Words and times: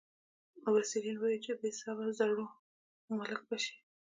مبصرین 0.63 1.15
یې 1.17 1.21
وايي 1.21 1.37
چې 1.45 1.51
د 1.55 1.57
بې 1.59 1.69
حسابه 1.75 2.05
زرو 2.17 2.45
مالک 3.17 3.41
به 3.47 3.57
شي. 3.63 3.75